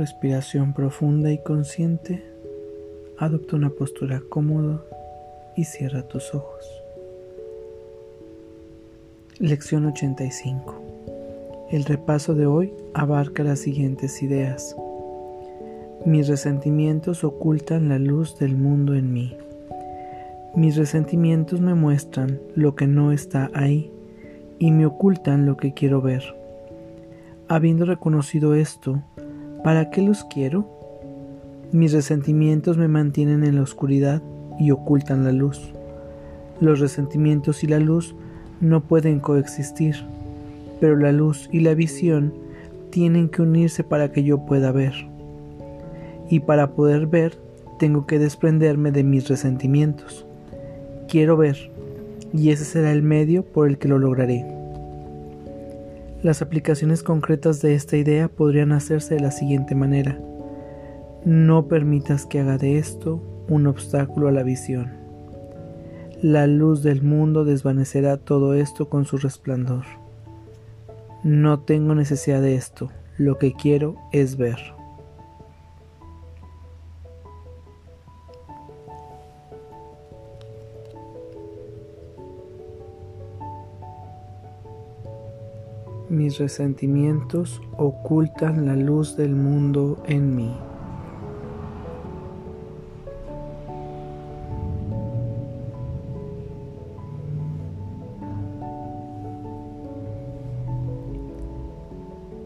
respiración 0.00 0.72
profunda 0.72 1.30
y 1.30 1.42
consciente, 1.42 2.24
adopta 3.18 3.56
una 3.56 3.68
postura 3.68 4.22
cómoda 4.30 4.82
y 5.54 5.64
cierra 5.64 6.08
tus 6.08 6.34
ojos. 6.34 6.64
Lección 9.38 9.84
85. 9.84 11.68
El 11.70 11.84
repaso 11.84 12.34
de 12.34 12.46
hoy 12.46 12.72
abarca 12.94 13.44
las 13.44 13.58
siguientes 13.58 14.22
ideas. 14.22 14.74
Mis 16.06 16.28
resentimientos 16.28 17.22
ocultan 17.22 17.90
la 17.90 17.98
luz 17.98 18.38
del 18.38 18.56
mundo 18.56 18.94
en 18.94 19.12
mí. 19.12 19.36
Mis 20.56 20.76
resentimientos 20.76 21.60
me 21.60 21.74
muestran 21.74 22.40
lo 22.54 22.74
que 22.74 22.86
no 22.86 23.12
está 23.12 23.50
ahí 23.52 23.92
y 24.58 24.70
me 24.70 24.86
ocultan 24.86 25.44
lo 25.44 25.58
que 25.58 25.74
quiero 25.74 26.00
ver. 26.00 26.24
Habiendo 27.48 27.84
reconocido 27.84 28.54
esto, 28.54 29.02
¿para 29.62 29.90
qué 29.90 30.02
los 30.02 30.24
quiero? 30.24 30.66
Mis 31.72 31.92
resentimientos 31.92 32.76
me 32.76 32.88
mantienen 32.88 33.44
en 33.44 33.56
la 33.56 33.62
oscuridad 33.62 34.22
y 34.58 34.70
ocultan 34.70 35.24
la 35.24 35.32
luz. 35.32 35.72
Los 36.60 36.80
resentimientos 36.80 37.62
y 37.64 37.66
la 37.66 37.78
luz 37.78 38.14
no 38.60 38.82
pueden 38.82 39.20
coexistir, 39.20 39.96
pero 40.80 40.96
la 40.96 41.12
luz 41.12 41.48
y 41.52 41.60
la 41.60 41.74
visión 41.74 42.34
tienen 42.90 43.28
que 43.28 43.42
unirse 43.42 43.84
para 43.84 44.12
que 44.12 44.24
yo 44.24 44.44
pueda 44.44 44.72
ver. 44.72 44.94
Y 46.28 46.40
para 46.40 46.72
poder 46.72 47.06
ver, 47.06 47.38
tengo 47.78 48.06
que 48.06 48.18
desprenderme 48.18 48.92
de 48.92 49.04
mis 49.04 49.28
resentimientos. 49.28 50.26
Quiero 51.08 51.36
ver, 51.36 51.70
y 52.32 52.50
ese 52.50 52.64
será 52.64 52.92
el 52.92 53.02
medio 53.02 53.42
por 53.44 53.68
el 53.68 53.78
que 53.78 53.88
lo 53.88 53.98
lograré. 53.98 54.59
Las 56.22 56.42
aplicaciones 56.42 57.02
concretas 57.02 57.62
de 57.62 57.74
esta 57.74 57.96
idea 57.96 58.28
podrían 58.28 58.72
hacerse 58.72 59.14
de 59.14 59.20
la 59.20 59.30
siguiente 59.30 59.74
manera. 59.74 60.20
No 61.24 61.66
permitas 61.66 62.26
que 62.26 62.40
haga 62.40 62.58
de 62.58 62.76
esto 62.76 63.22
un 63.48 63.66
obstáculo 63.66 64.28
a 64.28 64.32
la 64.32 64.42
visión. 64.42 64.90
La 66.20 66.46
luz 66.46 66.82
del 66.82 67.00
mundo 67.02 67.46
desvanecerá 67.46 68.18
todo 68.18 68.52
esto 68.52 68.90
con 68.90 69.06
su 69.06 69.16
resplandor. 69.16 69.84
No 71.24 71.60
tengo 71.60 71.94
necesidad 71.94 72.42
de 72.42 72.54
esto, 72.54 72.90
lo 73.16 73.38
que 73.38 73.54
quiero 73.54 73.96
es 74.12 74.36
ver. 74.36 74.58
Mis 86.30 86.38
resentimientos 86.38 87.60
ocultan 87.76 88.64
la 88.64 88.76
luz 88.76 89.16
del 89.16 89.34
mundo 89.34 90.00
en 90.06 90.36
mí. 90.36 90.56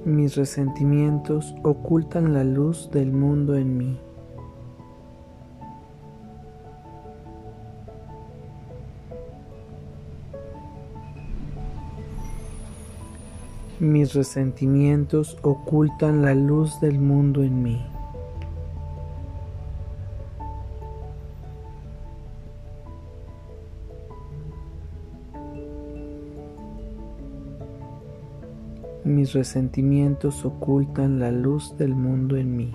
Mis 0.07 0.35
resentimientos 0.35 1.55
ocultan 1.63 2.33
la 2.33 2.43
luz 2.43 2.91
del 2.91 3.13
mundo 3.13 3.55
en 3.55 3.77
mí. 3.77 3.99
Mis 13.85 14.15
resentimientos 14.15 15.37
ocultan 15.43 16.23
la 16.23 16.35
luz 16.35 16.81
del 16.81 16.99
mundo 16.99 17.43
en 17.43 17.63
mí. 17.63 17.85
Mis 29.05 29.35
resentimientos 29.35 30.47
ocultan 30.47 31.19
la 31.19 31.31
luz 31.31 31.77
del 31.77 31.95
mundo 31.95 32.39
en 32.39 32.57
mí. 32.57 32.75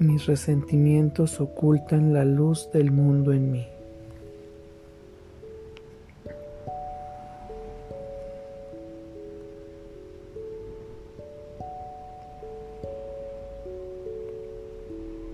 Mis 0.00 0.24
resentimientos 0.24 1.42
ocultan 1.42 2.14
la 2.14 2.24
luz 2.24 2.70
del 2.72 2.90
mundo 2.90 3.34
en 3.34 3.52
mí. 3.52 3.66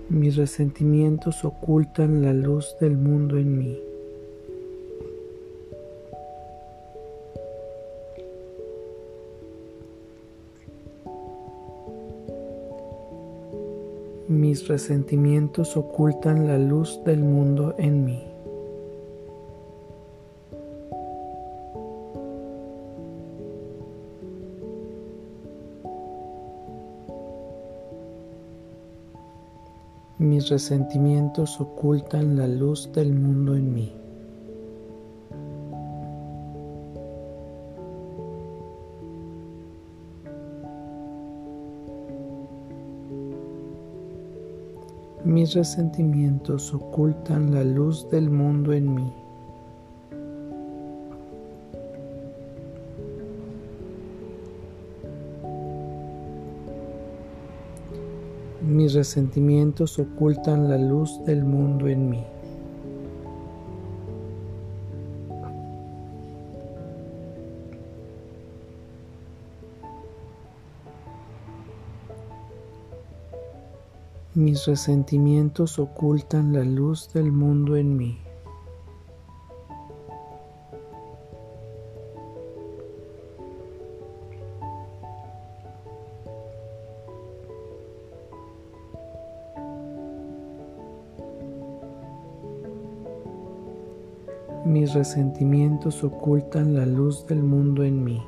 Mis 0.09 0.35
resentimientos 0.35 1.45
ocultan 1.45 2.21
la 2.21 2.33
luz 2.33 2.75
del 2.81 2.97
mundo 2.97 3.37
en 3.37 3.57
mí. 3.57 3.86
Mis 14.57 14.67
resentimientos 14.67 15.77
ocultan 15.77 16.47
la 16.47 16.57
luz 16.57 16.99
del 17.05 17.19
mundo 17.19 17.75
en 17.77 18.03
mí. 18.03 18.23
Mis 30.17 30.49
resentimientos 30.49 31.61
ocultan 31.61 32.35
la 32.35 32.47
luz 32.47 32.91
del 32.93 33.13
mundo 33.13 33.55
en 33.55 33.71
mí. 33.75 33.96
Mis 45.37 45.53
resentimientos 45.53 46.73
ocultan 46.73 47.53
la 47.53 47.63
luz 47.63 48.09
del 48.09 48.27
mundo 48.27 48.73
en 48.73 48.95
mí. 48.95 49.13
Mis 58.63 58.95
resentimientos 58.95 59.99
ocultan 59.99 60.69
la 60.71 60.79
luz 60.79 61.23
del 61.23 61.43
mundo 61.45 61.87
en 61.87 62.09
mí. 62.09 62.25
Mis 74.37 74.67
resentimientos 74.67 75.79
ocultan 75.79 76.53
la 76.53 76.63
luz 76.63 77.11
del 77.11 77.31
mundo 77.31 77.75
en 77.75 77.97
mí. 77.97 78.19
Mis 94.65 94.93
resentimientos 94.93 96.03
ocultan 96.03 96.75
la 96.75 96.85
luz 96.85 97.25
del 97.25 97.41
mundo 97.41 97.83
en 97.83 98.03
mí. 98.03 98.21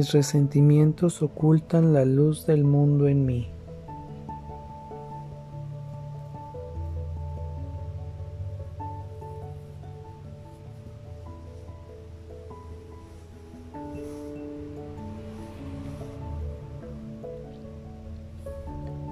Mis 0.00 0.12
resentimientos 0.12 1.20
ocultan 1.20 1.92
la 1.92 2.06
luz 2.06 2.46
del 2.46 2.64
mundo 2.64 3.06
en 3.06 3.26
mí. 3.26 3.50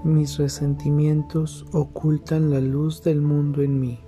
Mis 0.05 0.39
resentimientos 0.39 1.67
ocultan 1.75 2.49
la 2.49 2.61
luz 2.61 3.03
del 3.03 3.21
mundo 3.21 3.61
en 3.61 3.79
mí. 3.79 4.08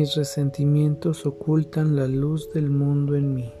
Mis 0.00 0.14
resentimientos 0.14 1.26
ocultan 1.26 1.94
la 1.94 2.06
luz 2.06 2.50
del 2.54 2.70
mundo 2.70 3.16
en 3.16 3.34
mí. 3.34 3.52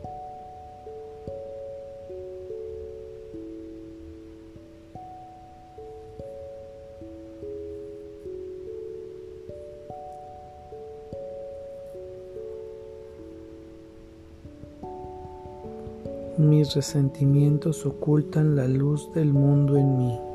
Mis 16.38 16.74
resentimientos 16.74 17.84
ocultan 17.84 18.56
la 18.56 18.66
luz 18.66 19.12
del 19.12 19.34
mundo 19.34 19.76
en 19.76 19.98
mí. 19.98 20.29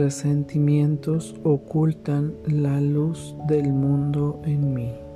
Resentimientos 0.00 1.34
ocultan 1.44 2.34
la 2.46 2.80
luz 2.80 3.36
del 3.46 3.70
mundo 3.70 4.40
en 4.46 4.72
mí. 4.72 5.09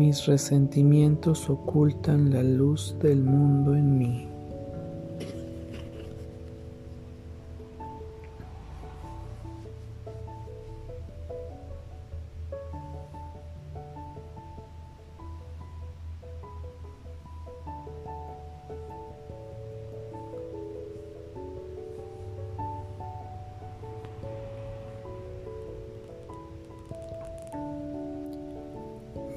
Mis 0.00 0.24
resentimientos 0.24 1.50
ocultan 1.50 2.30
la 2.30 2.42
luz 2.42 2.96
del 3.02 3.22
mundo 3.22 3.76
en 3.76 3.98
mí. 3.98 4.29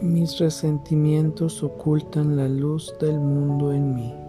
Mis 0.04 0.38
resentimientos 0.38 1.64
ocultan 1.64 2.36
la 2.36 2.50
luz 2.50 2.94
del 3.00 3.22
mundo 3.22 3.72
en 3.72 3.96
mí. 3.96 4.23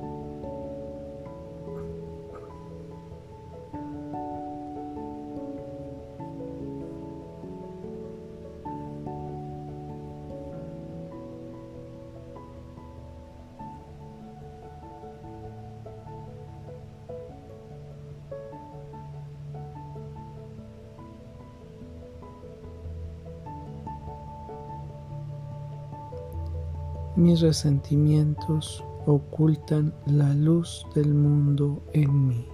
Mis 27.35 27.41
resentimientos 27.41 28.85
ocultan 29.07 29.93
la 30.07 30.33
luz 30.35 30.87
del 30.95 31.13
mundo 31.15 31.83
en 31.93 32.29
mí. 32.29 32.54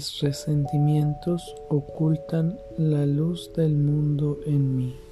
Mis 0.00 0.22
resentimientos 0.22 1.54
ocultan 1.68 2.58
la 2.78 3.04
luz 3.04 3.52
del 3.54 3.76
mundo 3.76 4.38
en 4.46 4.74
mí. 4.74 5.09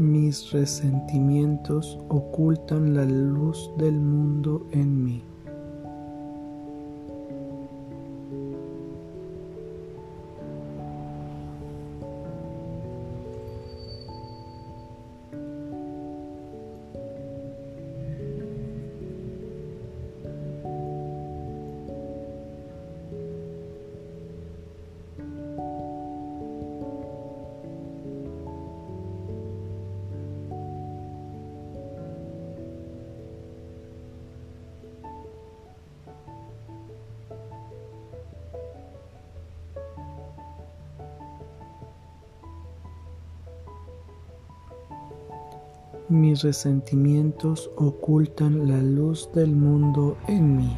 Mis 0.00 0.50
resentimientos 0.52 1.98
ocultan 2.08 2.94
la 2.94 3.04
luz 3.04 3.70
del 3.76 4.00
mundo 4.00 4.66
en 4.72 5.04
mí. 5.04 5.22
Mis 46.10 46.42
resentimientos 46.42 47.70
ocultan 47.76 48.66
la 48.68 48.78
luz 48.78 49.30
del 49.32 49.54
mundo 49.54 50.18
en 50.26 50.56
mí. 50.56 50.76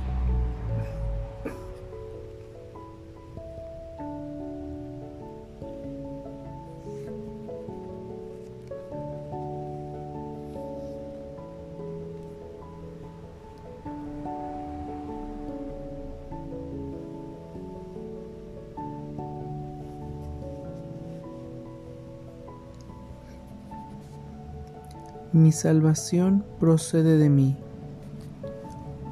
Mi 25.42 25.50
salvación 25.50 26.44
procede 26.60 27.18
de 27.18 27.28
mí. 27.28 27.56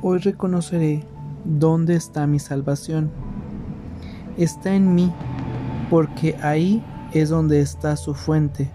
Hoy 0.01 0.21
reconoceré 0.21 1.03
dónde 1.45 1.97
está 1.97 2.29
mi 2.29 2.39
salvación. 2.39 3.11
Está 4.37 4.77
en 4.77 4.95
mí, 4.95 5.13
porque 5.91 6.37
ahí 6.41 6.85
es 7.13 7.31
donde 7.31 7.61
está 7.61 7.97
su 7.97 8.15
fuente. 8.15 8.71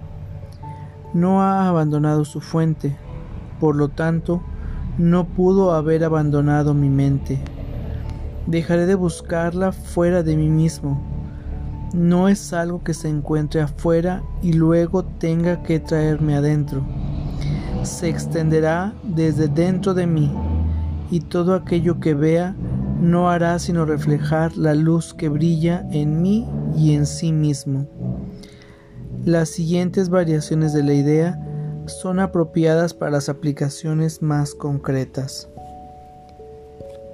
No 1.14 1.42
ha 1.44 1.70
abandonado 1.70 2.26
su 2.26 2.42
fuente, 2.42 2.94
por 3.62 3.78
lo 3.78 3.88
tanto, 3.88 4.42
no 4.98 5.24
pudo 5.24 5.76
haber 5.76 6.04
abandonado 6.04 6.74
mi 6.74 6.90
mente. 6.90 7.40
Dejaré 8.48 8.86
de 8.86 8.96
buscarla 8.96 9.72
fuera 9.72 10.24
de 10.24 10.36
mí 10.36 10.50
mismo. 10.50 11.02
No 11.94 12.28
es 12.28 12.52
algo 12.52 12.84
que 12.84 12.94
se 12.94 13.08
encuentre 13.08 13.62
afuera 13.62 14.24
y 14.42 14.52
luego 14.52 15.06
tenga 15.06 15.64
que 15.64 15.80
traerme 15.80 16.36
adentro. 16.36 16.84
Se 17.86 18.10
extenderá 18.10 18.96
desde 19.04 19.48
dentro 19.48 19.94
de 19.94 20.08
mí 20.08 20.32
y 21.12 21.20
todo 21.20 21.54
aquello 21.54 22.00
que 22.00 22.16
vea 22.16 22.56
no 23.00 23.30
hará 23.30 23.60
sino 23.60 23.86
reflejar 23.86 24.58
la 24.58 24.74
luz 24.74 25.14
que 25.14 25.30
brilla 25.30 25.88
en 25.92 26.20
mí 26.22 26.50
y 26.76 26.96
en 26.96 27.06
sí 27.06 27.32
mismo. 27.32 27.88
Las 29.24 29.50
siguientes 29.50 30.10
variaciones 30.10 30.74
de 30.74 30.84
la 30.84 30.94
idea 30.94 31.40
son 31.86 32.20
apropiadas 32.20 32.96
para 32.96 33.12
las 33.12 33.30
aplicaciones 33.30 34.24
más 34.24 34.56
concretas. 34.56 35.48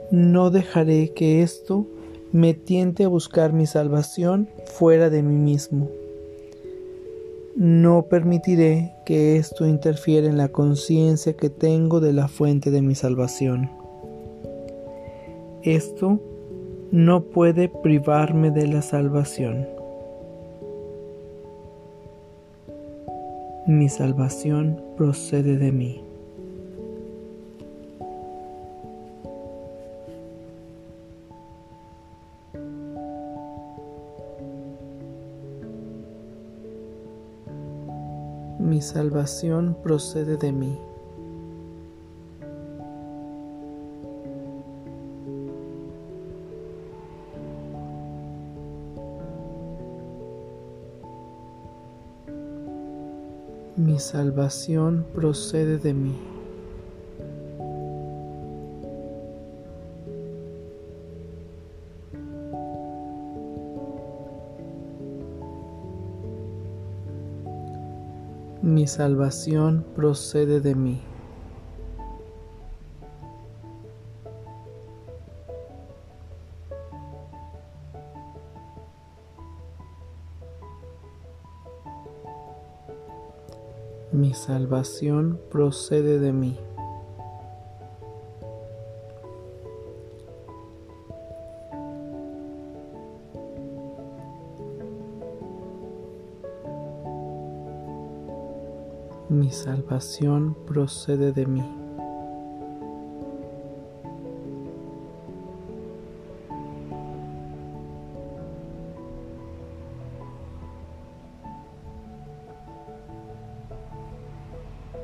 No 0.10 0.51
dejaré 0.51 1.13
que 1.13 1.44
esto 1.44 1.86
me 2.32 2.54
tiente 2.54 3.04
a 3.04 3.10
buscar 3.10 3.51
mi 3.51 3.66
salvación 3.66 4.50
fuera 4.66 5.10
de 5.10 5.22
mí 5.22 5.36
mismo. 5.36 5.90
No 7.55 8.03
permitiré 8.03 8.96
que 9.05 9.36
esto 9.36 9.65
interfiera 9.65 10.27
en 10.27 10.38
la 10.38 10.48
conciencia 10.48 11.34
que 11.34 11.50
tengo 11.50 12.00
de 12.00 12.13
la 12.13 12.27
fuente 12.27 12.72
de 12.72 12.81
mi 12.81 12.96
salvación. 12.96 13.70
Esto 15.63 16.20
no 16.91 17.24
puede 17.24 17.70
privarme 17.70 18.51
de 18.51 18.67
la 18.67 18.81
salvación. 18.81 19.67
Mi 23.67 23.89
salvación 23.89 24.81
procede 24.98 25.58
de 25.58 25.72
mí. 25.72 26.11
Mi 38.62 38.80
salvación 38.80 39.75
procede 39.82 40.38
de 40.38 40.51
mí. 40.51 40.77
Mi 53.75 53.98
salvación 53.98 55.08
procede 55.12 55.80
de 55.80 55.94
mí. 55.96 56.30
Mi 68.81 68.88
salvación 68.88 69.85
procede 69.95 70.59
de 70.59 70.73
mí. 70.73 71.00
Mi 84.11 84.33
salvación 84.33 85.39
procede 85.51 86.17
de 86.17 86.33
mí. 86.33 86.57
Mi 99.51 99.58
salvación 99.58 100.55
procede 100.65 101.34
de 101.34 101.46
mí. 101.46 101.62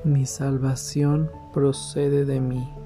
Mi 0.05 0.25
salvación 0.25 1.29
procede 1.53 2.23
de 2.23 2.39
mí. 2.39 2.76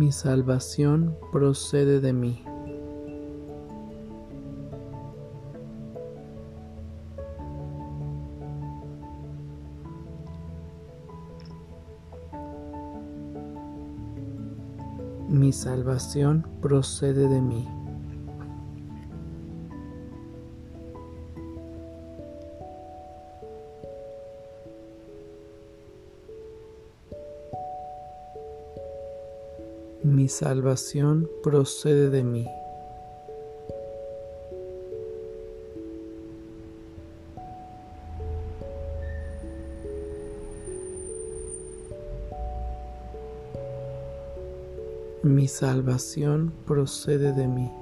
Mi 0.00 0.12
salvación 0.12 1.14
procede 1.30 2.00
de 2.00 2.14
mí. 2.14 2.42
Mi 15.28 15.52
salvación 15.52 16.46
procede 16.62 17.28
de 17.28 17.42
mí. 17.42 17.68
Mi 30.02 30.28
salvación 30.28 31.28
procede 31.42 32.08
de 32.08 32.24
mí. 32.24 32.46
Mi 45.22 45.46
salvación 45.48 46.50
procede 46.66 47.34
de 47.34 47.46
mí. 47.46 47.79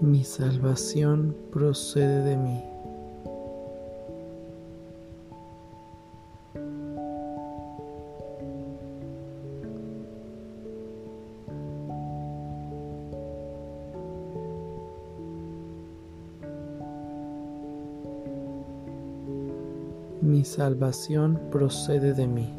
Mi 0.00 0.22
salvación 0.22 1.34
procede 1.50 2.22
de 2.22 2.36
mí. 2.36 2.62
Mi 20.20 20.44
salvación 20.44 21.40
procede 21.50 22.14
de 22.14 22.26
mí. 22.28 22.57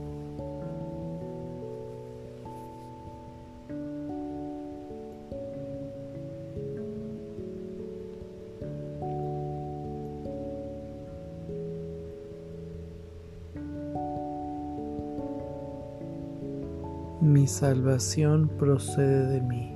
Mi 17.21 17.47
salvación 17.47 18.47
procede 18.47 19.27
de 19.27 19.41
mí. 19.41 19.75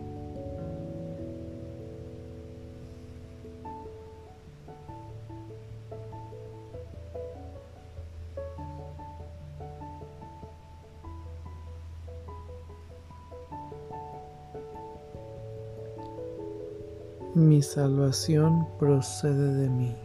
Mi 17.36 17.62
salvación 17.62 18.68
procede 18.80 19.54
de 19.56 19.70
mí. 19.70 20.03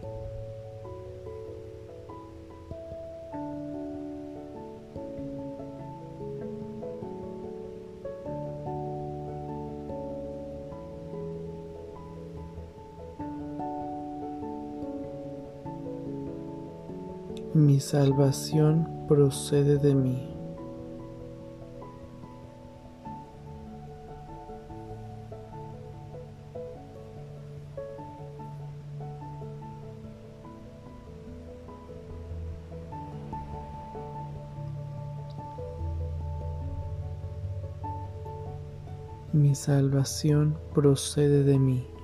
Mi 17.59 17.81
salvación 17.81 18.89
procede 19.09 19.79
de 19.79 19.93
mí. 19.93 20.29
Mi 39.33 39.57
salvación 39.57 40.57
procede 40.73 41.43
de 41.43 41.59
mí. 41.59 41.98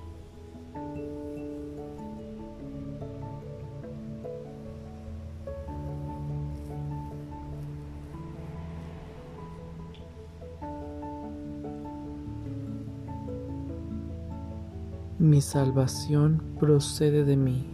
Mi 15.17 15.39
salvación 15.39 16.41
procede 16.59 17.23
de 17.23 17.37
mí. 17.37 17.65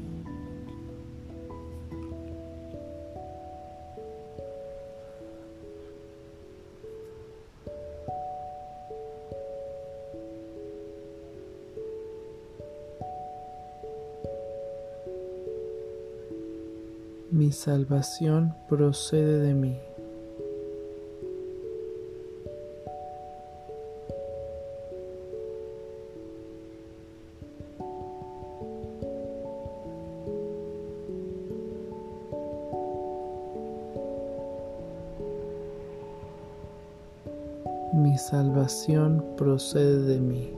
Mi 17.31 17.51
salvación 17.51 18.53
procede 18.69 19.39
de 19.39 19.55
mí. 19.55 19.90
Mi 38.01 38.17
salvación 38.17 39.23
procede 39.37 40.01
de 40.01 40.19
mí. 40.19 40.53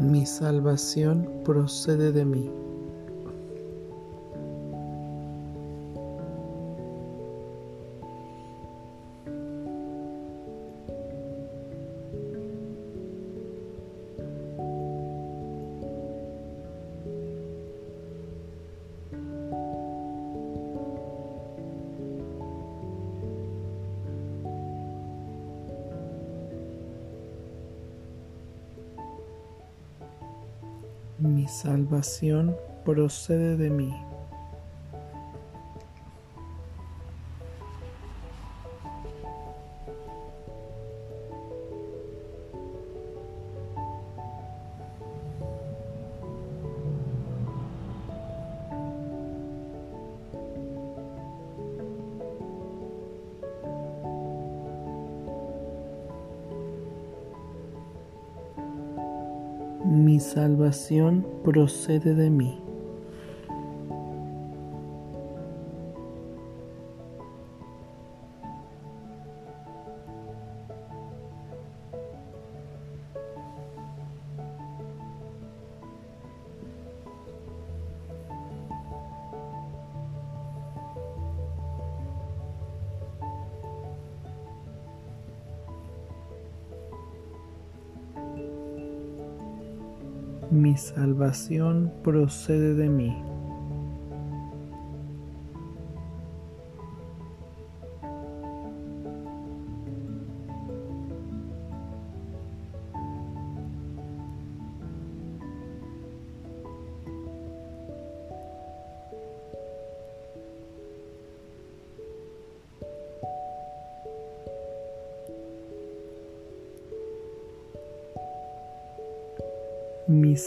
Mi 0.00 0.26
salvación 0.26 1.30
procede 1.44 2.10
de 2.10 2.24
mí. 2.24 2.50
Mi 31.42 31.48
salvación 31.48 32.56
procede 32.84 33.56
de 33.56 33.68
mí. 33.68 34.11
Mi 59.92 60.20
salvación 60.20 61.26
procede 61.44 62.14
de 62.14 62.30
mí. 62.30 62.58
Mi 90.52 90.76
salvación 90.76 91.90
procede 92.04 92.74
de 92.74 92.90
mí. 92.90 93.31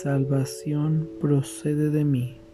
Salvación 0.06 1.10
procede 1.20 1.90
de 1.90 2.06
mí. 2.06 2.45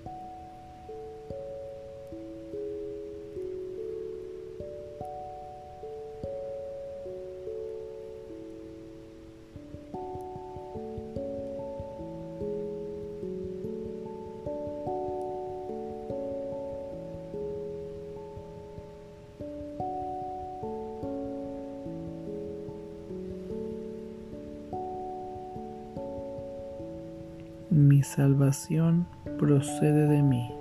Mi 28.01 28.05
salvación 28.05 29.05
procede 29.37 30.07
de 30.07 30.23
mí. 30.23 30.60